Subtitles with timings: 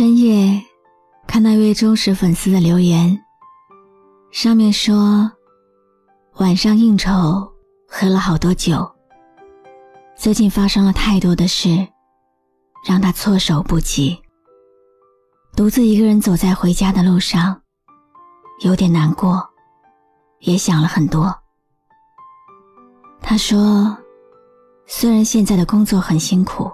[0.00, 0.58] 深夜，
[1.26, 3.22] 看到一位忠实粉丝的留言，
[4.30, 5.30] 上面说
[6.40, 7.12] ：“晚上应酬
[7.86, 8.90] 喝了好多酒，
[10.16, 11.86] 最近发生了太多的事，
[12.82, 14.18] 让他措手不及。
[15.54, 17.60] 独自一个人走在回家的路上，
[18.64, 19.46] 有点难过，
[20.38, 21.38] 也想了很多。”
[23.20, 23.94] 他说
[24.88, 26.70] ：“虽然现在的工作很辛苦，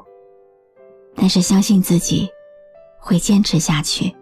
[1.17, 2.31] 但是相信自己。”
[2.99, 4.15] 会坚持下去，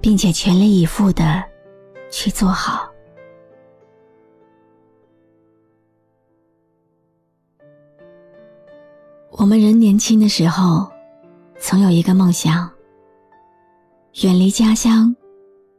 [0.00, 1.42] 并且全力以赴的
[2.10, 2.88] 去做好。
[9.30, 10.90] 我们人年轻的时候，
[11.58, 12.70] 曾有一个梦想：
[14.22, 15.14] 远离家乡，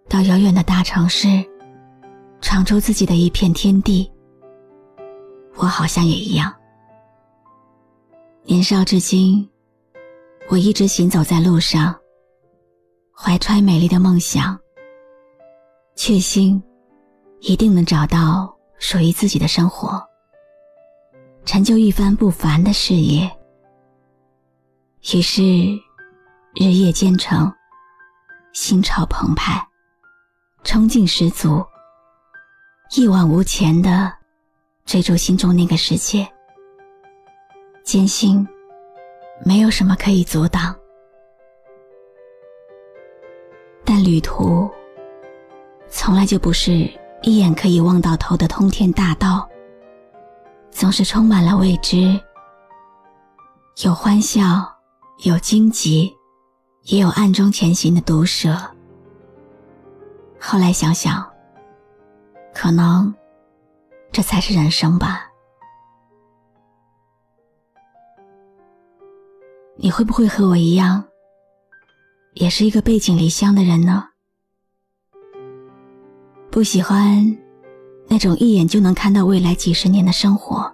[0.09, 1.28] 到遥远的大城市，
[2.41, 4.11] 闯出自己的一片天地。
[5.56, 6.53] 我好像也一样，
[8.44, 9.47] 年少至今。
[10.49, 11.95] 我一直行走在路上，
[13.11, 14.59] 怀揣美丽的梦想，
[15.95, 16.61] 确信
[17.39, 20.00] 一定能找到属于自己的生活，
[21.44, 23.30] 成就一番不凡的事业。
[25.13, 25.41] 于是，
[26.53, 27.52] 日夜兼程，
[28.53, 29.66] 心潮澎湃，
[30.63, 31.66] 冲劲十足，
[32.95, 34.13] 一往无前的
[34.85, 36.28] 追逐心中那个世界，
[37.83, 38.47] 坚信。
[39.42, 40.75] 没有什么可以阻挡，
[43.84, 44.69] 但旅途
[45.90, 46.90] 从来就不是
[47.22, 49.47] 一眼可以望到头的通天大道，
[50.72, 52.19] 总是充满了未知，
[53.84, 54.44] 有欢笑，
[55.24, 56.16] 有荆棘，
[56.84, 58.57] 也有暗中前行的毒蛇。
[60.40, 61.25] 后来想想，
[62.53, 63.13] 可能
[64.12, 65.30] 这才是人生吧。
[69.83, 71.03] 你会不会和我一样，
[72.35, 74.07] 也是一个背井离乡的人呢？
[76.49, 77.38] 不喜欢
[78.07, 80.73] 那种一眼就能看到未来几十年的生活，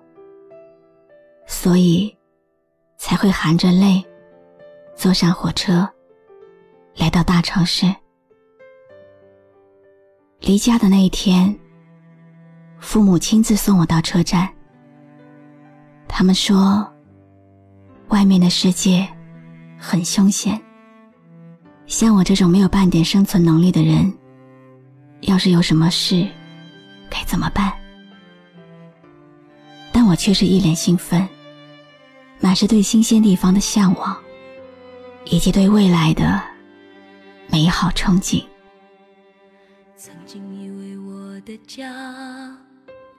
[1.48, 2.16] 所以
[3.00, 4.06] 才会含着泪
[4.96, 5.90] 坐上火车，
[6.96, 7.88] 来到大城市。
[10.40, 11.58] 离家的那一天，
[12.78, 14.48] 父母亲自送我到车站，
[16.08, 16.88] 他们说。
[18.10, 19.08] 外面的世界
[19.78, 20.60] 很凶险，
[21.86, 24.12] 像我这种没有半点生存能力的人，
[25.22, 26.28] 要是有什么事，
[27.10, 27.72] 该怎么办？
[29.92, 31.28] 但我却是一脸兴奋，
[32.40, 34.18] 满是对新鲜地方的向往，
[35.26, 36.42] 以及对未来的
[37.52, 38.44] 美好憧憬。
[39.96, 41.94] 曾经以为我的家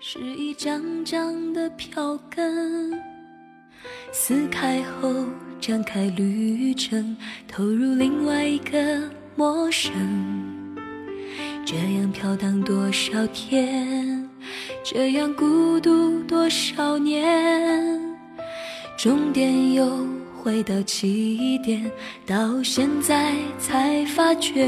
[0.01, 3.10] 是一张张的票根。
[4.13, 5.25] 撕开后，
[5.61, 7.17] 展开旅程，
[7.47, 9.93] 投入另外一个陌生。
[11.65, 14.29] 这样飘荡多少天，
[14.83, 18.01] 这样孤独多少年，
[18.97, 20.05] 终点又
[20.43, 21.89] 回到起点，
[22.27, 24.67] 到现在才发觉。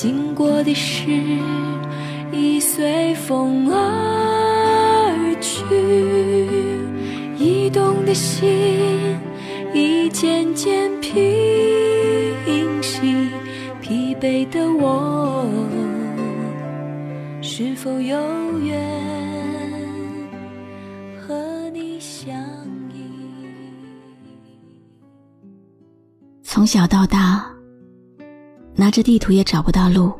[0.00, 1.10] 经过的事
[2.30, 5.64] 已随风而去，
[7.36, 9.18] 移动的心
[9.74, 11.12] 已渐渐平
[12.80, 13.28] 息，
[13.82, 15.44] 疲惫的我
[17.42, 18.16] 是否有
[18.60, 18.80] 缘
[21.20, 22.32] 和你相
[22.94, 23.02] 依？
[26.44, 27.50] 从小到大，
[28.80, 30.12] 拿着地图也找不到路，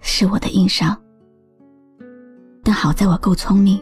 [0.00, 1.00] 是我的硬伤。
[2.64, 3.80] 但好在我够聪明，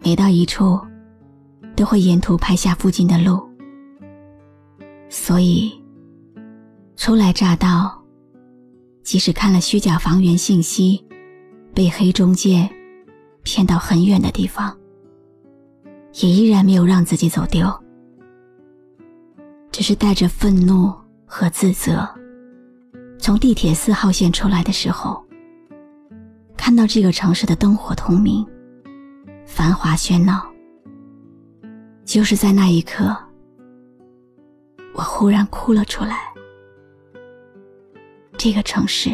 [0.00, 0.80] 每到一处，
[1.76, 3.40] 都会沿途拍下附近的路。
[5.08, 5.72] 所以，
[6.96, 7.96] 初来乍到，
[9.04, 11.06] 即使看了虚假房源信息，
[11.72, 12.68] 被黑中介
[13.44, 14.76] 骗到很远的地方，
[16.14, 17.72] 也依然没有让自己走丢。
[19.70, 20.92] 只是带着愤怒
[21.24, 22.08] 和自责，
[23.24, 25.24] 从地铁四号线出来的时候，
[26.58, 28.46] 看到这个城市的灯火通明，
[29.46, 30.46] 繁华喧闹。
[32.04, 33.16] 就是在那一刻，
[34.92, 36.18] 我忽然哭了出来。
[38.36, 39.08] 这个城市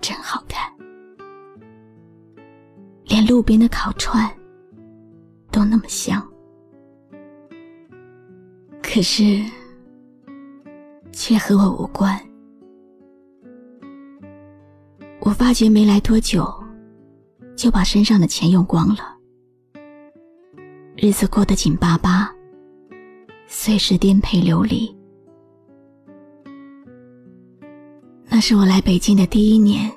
[0.00, 0.72] 真好看，
[3.06, 4.30] 连路边的烤串
[5.50, 6.24] 都那么香。
[8.80, 9.44] 可是，
[11.10, 12.16] 却和我无关。
[15.34, 16.48] 发觉没来多久，
[17.56, 19.16] 就把身上的钱用光了，
[20.96, 22.32] 日子过得紧巴巴，
[23.48, 24.96] 随时颠沛流离。
[28.26, 29.92] 那是我来北京的第一年，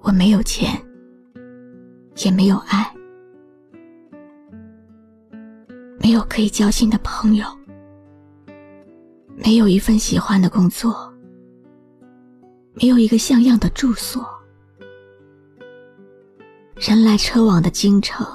[0.00, 0.70] 我没有钱，
[2.24, 2.90] 也没有爱。
[6.00, 7.46] 没有可以交心的朋友，
[9.36, 11.13] 没有一份喜欢的工作，
[12.74, 14.26] 没有一个像样的住所，
[16.74, 18.26] 人来车往的京城，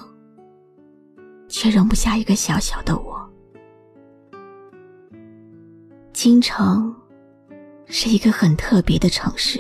[1.49, 3.19] 却容不下一个小小的我。
[6.13, 6.95] 京城
[7.85, 9.59] 是一个很特别的城市，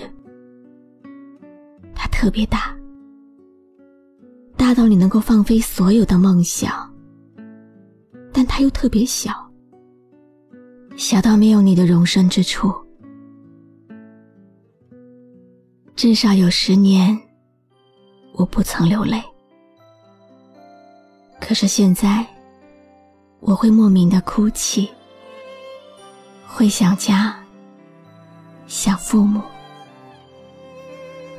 [1.93, 2.73] 它特别大，
[4.55, 6.89] 大到你能够放飞所有的梦想。
[8.31, 9.33] 但它又特别小，
[10.95, 12.73] 小到没有你的容身之处。
[15.99, 17.19] 至少有十年，
[18.31, 19.21] 我不曾流泪。
[21.41, 22.25] 可是现在，
[23.41, 24.89] 我会莫名的哭泣，
[26.47, 27.37] 会想家，
[28.65, 29.41] 想父母，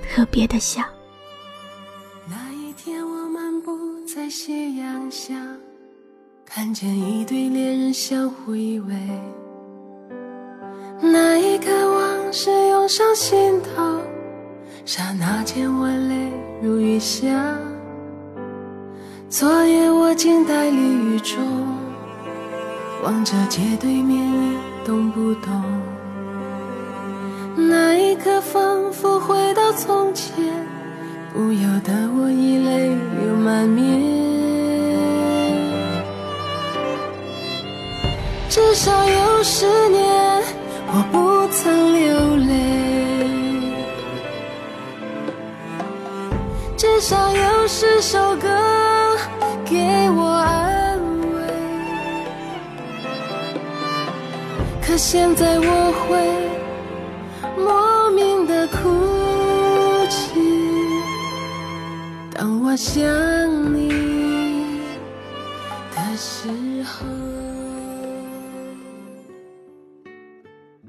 [0.06, 0.84] 特别的想。
[2.28, 3.72] 那一天，我漫步
[4.04, 5.34] 在夕阳下。
[6.44, 8.92] 看见一对恋人相互依偎，
[11.00, 13.89] 那一刻往事涌上心头，
[14.92, 17.28] 刹那间我泪如雨下。
[19.28, 21.38] 昨夜我静待离雨中，
[23.04, 25.62] 望着街对面你懂不懂？
[27.54, 30.34] 那一刻仿佛回到从前，
[31.32, 33.86] 不由得我已泪流满面。
[38.48, 40.42] 至少有十年，
[40.88, 42.19] 我不曾流
[46.80, 48.48] 至少有十首歌
[49.66, 49.76] 给
[50.12, 50.98] 我安
[51.30, 51.42] 慰。
[54.80, 56.48] 可现在我会
[57.62, 58.78] 莫名的哭
[60.08, 60.40] 泣，
[62.32, 63.04] 当我想
[63.74, 64.80] 你
[65.94, 66.48] 的时
[66.84, 67.04] 候。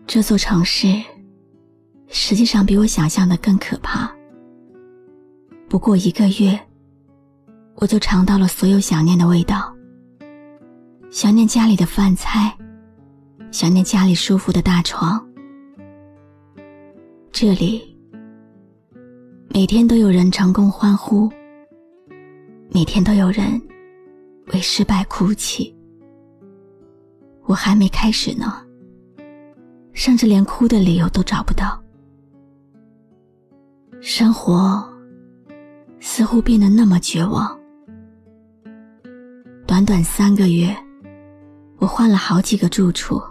[0.08, 0.88] 这座城市，
[2.08, 4.10] 实际上比我想象的更可怕。
[5.72, 6.60] 不过一个月，
[7.76, 9.74] 我就尝到了所有想念的味道。
[11.10, 12.54] 想念家里的饭菜，
[13.52, 15.26] 想念家里舒服的大床。
[17.32, 17.98] 这里，
[19.48, 21.32] 每天都有人成功欢呼，
[22.70, 23.50] 每天都有人
[24.48, 25.74] 为失败哭泣。
[27.46, 28.62] 我还没开始呢。
[29.94, 31.82] 甚至连哭的理由都找不到，
[34.02, 34.86] 生活
[36.14, 37.58] 似乎变得那么绝望。
[39.66, 40.76] 短短三个月，
[41.78, 43.22] 我换了好几个住处，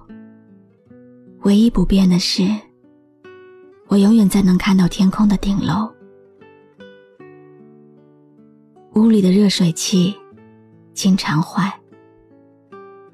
[1.42, 2.42] 唯一不变的是，
[3.88, 5.92] 我永远在能看到天空的顶楼。
[8.94, 10.16] 屋里的热水器
[10.94, 11.70] 经常坏，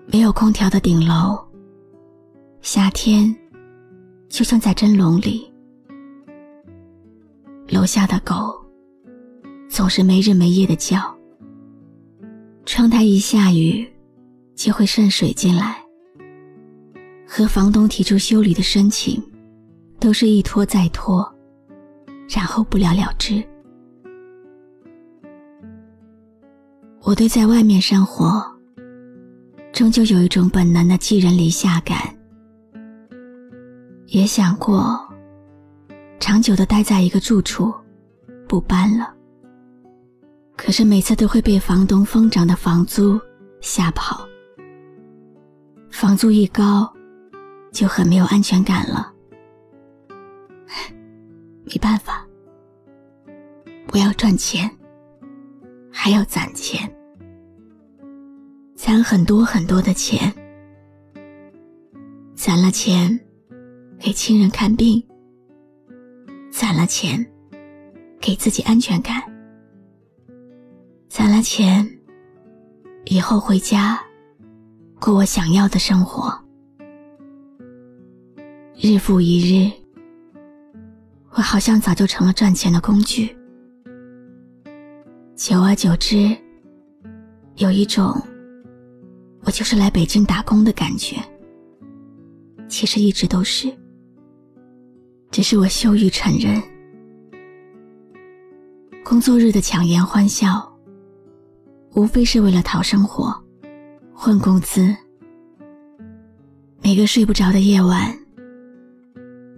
[0.07, 1.37] 没有空调的顶楼。
[2.61, 3.35] 夏天，
[4.29, 5.53] 就像在蒸笼里。
[7.67, 8.65] 楼下的狗
[9.77, 11.15] 总是没日没夜的叫。
[12.65, 13.87] 窗台一下雨，
[14.55, 15.77] 就会渗水进来。
[17.29, 19.23] 和房东提出修理的申请，
[20.01, 21.31] 都是一拖再拖，
[22.27, 23.45] 然后不了了之。
[27.03, 28.43] 我对在外面生活，
[29.75, 31.99] 终究有一种本能的寄人篱下感。
[34.07, 34.99] 也想过，
[36.19, 37.71] 长久的待在一个住处，
[38.49, 39.13] 不搬了。
[40.57, 43.21] 可是每次都会被房东疯涨的房租
[43.61, 44.27] 吓跑。
[45.91, 46.93] 房租一高，
[47.73, 49.13] 就很没有安全感了。
[51.65, 52.27] 没办法，
[53.93, 54.71] 我要赚钱，
[55.91, 56.91] 还要攒钱，
[58.75, 60.33] 攒很多很多的钱，
[62.35, 63.19] 攒了钱。
[63.99, 65.03] 给亲人看病，
[66.51, 67.27] 攒了钱
[68.21, 69.23] 给自己安全感，
[71.17, 71.89] 攒了钱
[73.07, 73.99] 以后回家
[75.01, 76.31] 过我想要的生活。
[78.79, 79.73] 日复一日，
[81.31, 83.35] 我好像早就成了赚钱的工具。
[85.35, 86.37] 久而久之，
[87.55, 88.15] 有一种
[89.41, 91.17] 我就是来北京打工的感觉。
[92.69, 93.75] 其实一直都是，
[95.31, 96.63] 只是我羞于承认。
[99.03, 100.76] 工作日的强颜欢笑，
[101.97, 103.35] 无非是为了讨生活、
[104.13, 104.95] 混工资。
[106.83, 108.15] 每个睡不着的夜晚，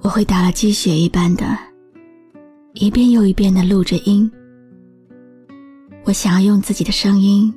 [0.02, 1.58] 我会打了鸡血一般的，
[2.74, 4.30] 一遍又一遍的录着音。
[6.04, 7.52] 我想要用自己的声音，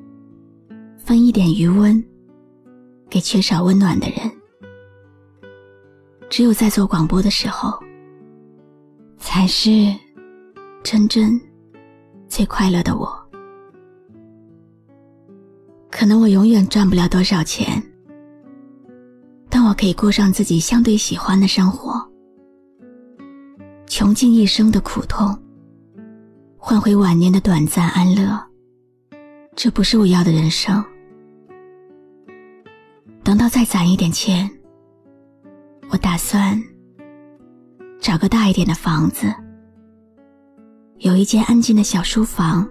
[0.97, 2.03] 分一点余温，
[3.07, 4.19] 给缺少温暖的人。
[6.27, 7.71] 只有在做广播的时候，
[9.19, 9.93] 才是
[10.81, 11.39] 真正
[12.27, 13.20] 最快乐的我。
[15.91, 17.83] 可能我永远赚不了多少钱，
[19.49, 22.01] 但我可以过上自己相对喜欢的生活，
[23.85, 25.37] 穷尽一生的苦痛。
[26.57, 28.39] 换回晚年的短暂安乐，
[29.55, 30.83] 这不是我要的人生。
[33.23, 34.49] 等到再攒一点钱，
[35.89, 36.61] 我打算
[37.99, 39.33] 找个大一点的房子，
[40.99, 42.67] 有一间安静的小书房，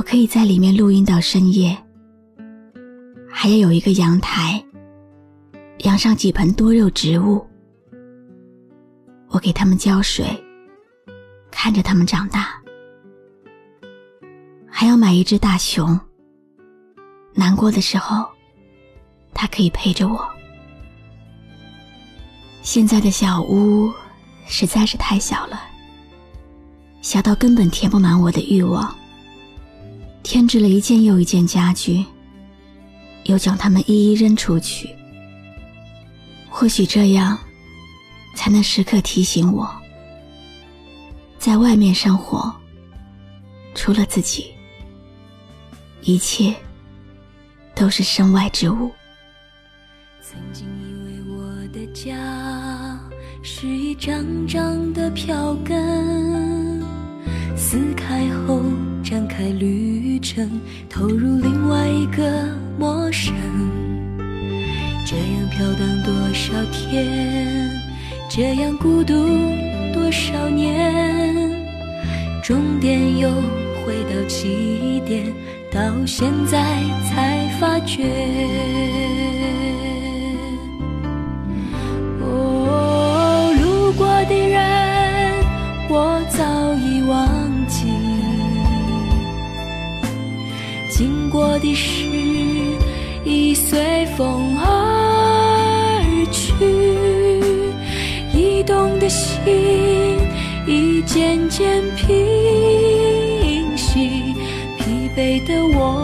[0.00, 1.76] 我可以在里面录音到深夜。
[3.30, 4.64] 还要有一个阳台，
[5.80, 7.46] 养上几盆多肉植物，
[9.28, 10.26] 我给它们浇水。
[11.50, 12.48] 看着它们长大，
[14.66, 16.00] 还要买一只大熊。
[17.34, 18.26] 难过的时候，
[19.34, 20.26] 它可以陪着我。
[22.62, 23.92] 现在的小屋
[24.46, 25.60] 实在是太小了，
[27.02, 28.96] 小到根本填不满我的欲望。
[30.22, 32.04] 添置了一件又一件家具，
[33.24, 34.88] 又将它们一一扔出去。
[36.48, 37.38] 或许这样，
[38.34, 39.68] 才能时刻提醒我。
[41.38, 42.54] 在外面生活，
[43.74, 44.46] 除了自己，
[46.02, 46.54] 一切
[47.74, 48.90] 都是身外之物。
[50.20, 53.00] 曾经以为我的家
[53.42, 56.82] 是一张张的票根，
[57.56, 58.62] 撕开后
[59.02, 62.22] 展开旅程，投入另外一个
[62.78, 63.34] 陌生。
[65.06, 67.70] 这样飘荡多少天，
[68.28, 69.14] 这样孤独。
[69.92, 71.50] 多少年，
[72.42, 73.28] 终点又
[73.84, 75.32] 回到起点，
[75.70, 76.58] 到现在
[77.08, 78.04] 才发觉。
[82.20, 85.44] 哦，路过的人
[85.88, 86.44] 我早
[91.30, 92.04] 过的事
[93.24, 94.66] 已随风而
[96.30, 96.52] 去，
[98.36, 100.18] 移动的心。
[100.66, 102.06] 已渐渐平
[103.76, 104.34] 息，
[104.78, 105.98] 疲惫的我，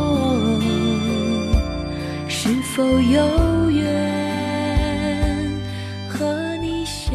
[2.26, 3.85] 是否有缘
[6.09, 7.14] 和你相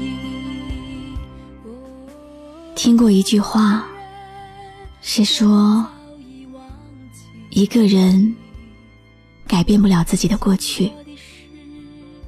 [0.00, 1.14] 依？
[2.74, 3.84] 听过一句话，
[5.00, 5.86] 是说，
[7.50, 8.34] 一个人
[9.46, 10.90] 改变不了自己的过去，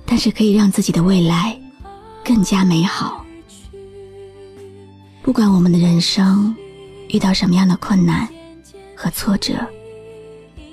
[0.05, 1.57] 但是可以让自己的未来
[2.25, 3.25] 更加美好。
[5.23, 6.55] 不管我们的人生
[7.09, 8.29] 遇到什么样的困难
[8.97, 9.55] 和挫折，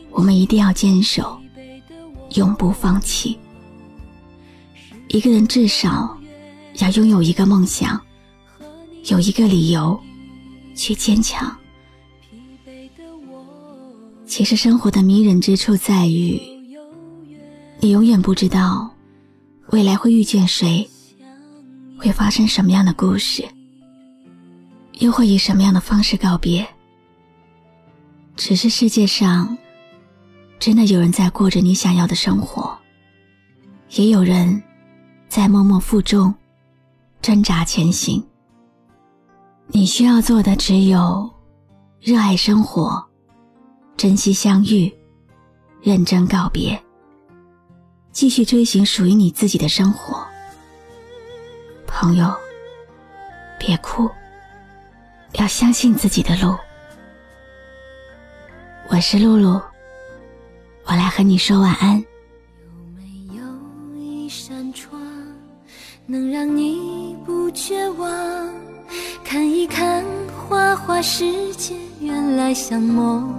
[0.10, 1.39] 我们一定要坚守，
[2.34, 3.38] 永不放弃。
[5.10, 6.20] 一个人至少
[6.79, 8.01] 要拥有一个梦想，
[9.06, 10.00] 有一个理由
[10.75, 11.56] 去坚强。
[14.29, 16.39] 其实生活的迷人之处在于，
[17.79, 18.88] 你永远不知道
[19.71, 20.88] 未来会遇见谁，
[21.98, 23.43] 会发生什么样的故事。
[25.00, 26.65] 又会以什么样的方式告别？
[28.36, 29.57] 只是世界上，
[30.59, 32.77] 真的有人在过着你想要的生活，
[33.95, 34.62] 也有人
[35.27, 36.31] 在默默负重，
[37.19, 38.24] 挣扎前行。
[39.69, 41.27] 你需要做的只有
[42.00, 43.08] 热爱生活，
[44.00, 44.89] 珍惜相遇，
[45.82, 46.82] 认真告别，
[48.13, 50.25] 继续追寻属于你自己的生活。
[51.86, 52.34] 朋友，
[53.60, 54.10] 别哭。
[55.34, 56.56] 要相信自己的路。
[58.88, 59.62] 我是露露，
[60.86, 61.98] 我来和你说晚安。
[62.00, 63.01] 有没
[63.36, 63.44] 有
[64.01, 64.98] 一扇窗，
[66.06, 68.10] 能让你不绝望。
[69.25, 70.06] 看一看
[70.48, 73.29] 花花世界，原来像梦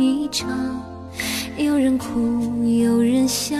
[0.00, 0.48] 一场。
[1.56, 3.56] 有人哭，有人笑，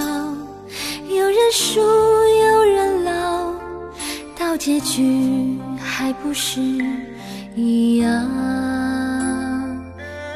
[1.09, 3.53] 有人输，有人老，
[4.39, 6.61] 到结局还不是
[7.55, 8.11] 一样？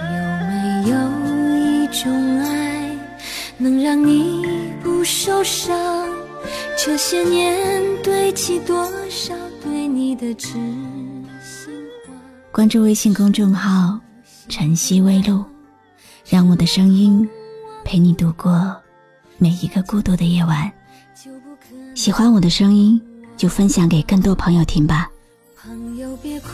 [0.00, 0.16] 有
[0.49, 0.94] 没有
[1.56, 2.90] 一种爱，
[3.56, 4.46] 能让你
[4.82, 6.06] 不受伤？
[6.76, 11.73] 这些年堆积多少对你的知心
[12.06, 12.12] 话？
[12.52, 13.99] 关注微信公众号
[14.50, 15.42] “晨曦微露”，
[16.26, 17.28] 让我的声音
[17.85, 18.75] 陪你度过
[19.37, 20.73] 每一个孤独的夜晚。
[21.95, 23.00] 喜欢我的声音，
[23.37, 25.11] 就分享给更多朋友听吧。
[25.62, 26.49] 朋友别哭，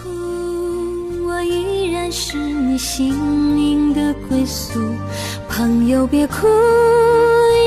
[1.25, 4.81] 我依然是你心灵的归宿。
[5.49, 6.49] 朋友别哭，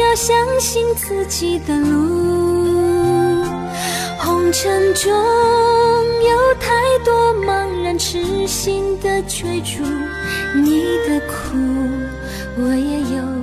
[0.01, 3.45] 要相信自己的路。
[4.19, 6.69] 红尘中有太
[7.03, 7.47] 多茫
[7.81, 9.81] 然痴心的追逐，
[10.61, 11.55] 你的苦
[12.57, 13.42] 我也有。